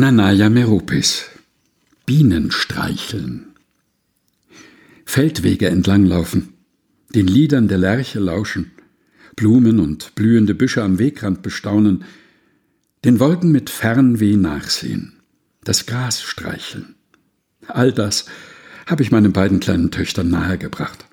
[0.00, 1.24] Nanaya Meropis
[2.06, 3.46] Bienen streicheln.
[5.04, 6.50] Feldwege entlanglaufen,
[7.16, 8.70] den Liedern der Lerche lauschen,
[9.34, 12.04] Blumen und blühende Büsche am Wegrand bestaunen,
[13.04, 15.14] den Wolken mit Fernweh nachsehen,
[15.64, 16.94] das Gras streicheln.
[17.66, 18.26] All das
[18.86, 21.06] habe ich meinen beiden kleinen Töchtern nahegebracht.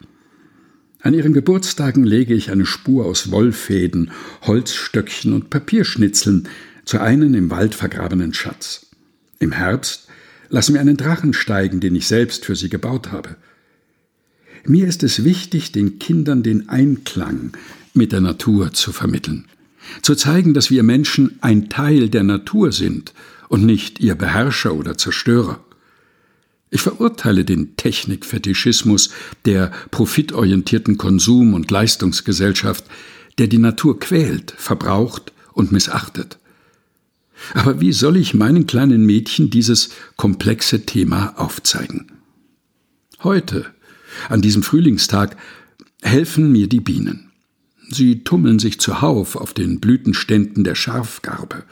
[1.01, 4.11] An ihren Geburtstagen lege ich eine Spur aus Wollfäden,
[4.43, 6.47] Holzstöckchen und Papierschnitzeln
[6.85, 8.85] zu einem im Wald vergrabenen Schatz.
[9.39, 10.07] Im Herbst
[10.49, 13.35] lassen wir einen Drachen steigen, den ich selbst für sie gebaut habe.
[14.65, 17.51] Mir ist es wichtig, den Kindern den Einklang
[17.93, 19.45] mit der Natur zu vermitteln,
[20.01, 23.13] zu zeigen, dass wir Menschen ein Teil der Natur sind
[23.47, 25.59] und nicht ihr Beherrscher oder Zerstörer.
[26.71, 29.11] Ich verurteile den Technikfetischismus
[29.45, 32.85] der profitorientierten Konsum- und Leistungsgesellschaft,
[33.37, 36.39] der die Natur quält, verbraucht und missachtet.
[37.53, 42.11] Aber wie soll ich meinen kleinen Mädchen dieses komplexe Thema aufzeigen?
[43.23, 43.65] Heute,
[44.29, 45.37] an diesem Frühlingstag,
[46.01, 47.31] helfen mir die Bienen.
[47.89, 51.63] Sie tummeln sich zuhauf auf den Blütenständen der Scharfgarbe.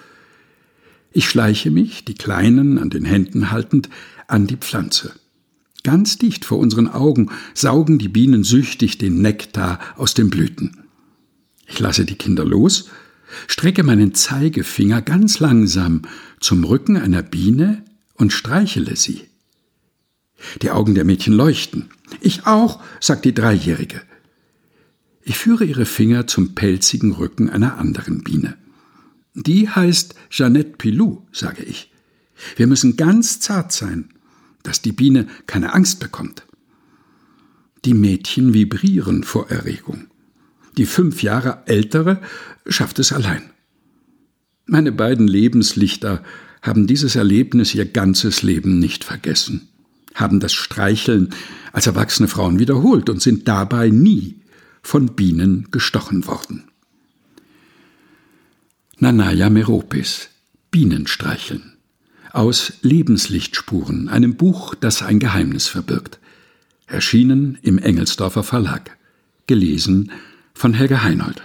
[1.11, 3.89] Ich schleiche mich, die Kleinen an den Händen haltend,
[4.27, 5.13] an die Pflanze.
[5.83, 10.77] Ganz dicht vor unseren Augen saugen die Bienen süchtig den Nektar aus den Blüten.
[11.67, 12.89] Ich lasse die Kinder los
[13.47, 16.03] strecke meinen Zeigefinger ganz langsam
[16.39, 17.83] zum Rücken einer Biene
[18.15, 19.23] und streichele sie.
[20.61, 21.89] Die Augen der Mädchen leuchten.
[22.21, 24.01] Ich auch, sagt die Dreijährige.
[25.23, 28.57] Ich führe ihre Finger zum pelzigen Rücken einer anderen Biene.
[29.33, 31.91] Die heißt Jeannette Pilou, sage ich.
[32.55, 34.09] Wir müssen ganz zart sein,
[34.63, 36.43] dass die Biene keine Angst bekommt.
[37.85, 40.07] Die Mädchen vibrieren vor Erregung.
[40.77, 42.19] Die fünf Jahre ältere
[42.67, 43.43] schafft es allein.
[44.65, 46.23] Meine beiden Lebenslichter
[46.61, 49.67] haben dieses Erlebnis ihr ganzes Leben nicht vergessen,
[50.15, 51.29] haben das Streicheln
[51.73, 54.39] als erwachsene Frauen wiederholt und sind dabei nie
[54.81, 56.63] von Bienen gestochen worden.
[58.97, 60.29] Nanaya Meropis
[60.71, 61.73] Bienenstreicheln
[62.31, 66.19] aus Lebenslichtspuren, einem Buch, das ein Geheimnis verbirgt.
[66.87, 68.97] Erschienen im Engelsdorfer Verlag.
[69.45, 70.11] Gelesen
[70.63, 71.41] von Helga Heinold.